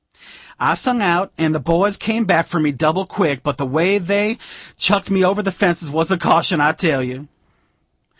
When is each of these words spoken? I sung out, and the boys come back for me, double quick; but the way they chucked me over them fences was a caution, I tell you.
I 0.59 0.73
sung 0.73 0.99
out, 0.99 1.31
and 1.37 1.53
the 1.53 1.59
boys 1.59 1.95
come 1.95 2.25
back 2.25 2.47
for 2.47 2.59
me, 2.59 2.71
double 2.71 3.05
quick; 3.05 3.43
but 3.43 3.57
the 3.57 3.67
way 3.67 3.99
they 3.99 4.39
chucked 4.75 5.11
me 5.11 5.23
over 5.23 5.43
them 5.43 5.53
fences 5.53 5.91
was 5.91 6.09
a 6.09 6.17
caution, 6.17 6.59
I 6.59 6.71
tell 6.71 7.03
you. 7.03 7.27